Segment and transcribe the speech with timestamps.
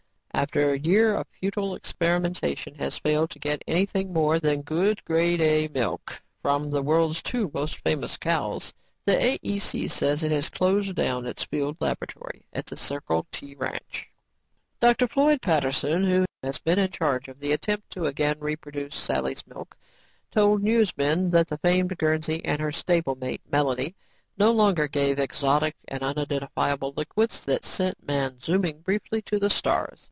[0.33, 5.41] "After a year of futile experimentation has failed to get anything more than good, Grade
[5.41, 8.73] A milk from the world's two most famous cows,
[9.05, 14.09] the AEC says it has closed down its field laboratory at the Circle T ranch."
[14.79, 15.05] "Dr.
[15.07, 19.77] Floyd Peterson, who has been in charge of the attempt to again reproduce Sally's Milk,
[20.31, 23.95] told newsmen that the famed Guernsey and her stablemate, Melody,
[24.39, 29.99] no longer gave exotic and unidentifiable liquids that sent man zooming briefly to the stars."